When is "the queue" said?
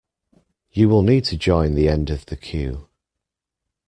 2.25-2.89